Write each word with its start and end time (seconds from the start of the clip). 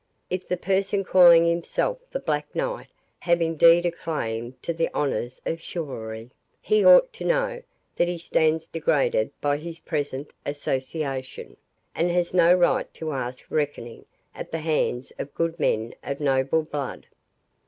If 0.31 0.47
the 0.47 0.57
person 0.57 1.03
calling 1.03 1.45
himself 1.45 1.99
the 2.09 2.19
Black 2.19 2.55
Knight 2.55 2.87
have 3.19 3.39
indeed 3.39 3.85
a 3.85 3.91
claim 3.91 4.55
to 4.63 4.73
the 4.73 4.91
honours 4.95 5.39
of 5.45 5.61
chivalry, 5.61 6.31
he 6.59 6.83
ought 6.83 7.13
to 7.13 7.23
know 7.23 7.61
that 7.97 8.07
he 8.07 8.17
stands 8.17 8.65
degraded 8.67 9.29
by 9.41 9.57
his 9.57 9.79
present 9.81 10.33
association, 10.43 11.55
and 11.93 12.09
has 12.09 12.33
no 12.33 12.51
right 12.55 12.91
to 12.95 13.11
ask 13.11 13.45
reckoning 13.51 14.05
at 14.33 14.51
the 14.51 14.57
hands 14.57 15.13
of 15.19 15.35
good 15.35 15.59
men 15.59 15.93
of 16.03 16.19
noble 16.19 16.63
blood. 16.63 17.05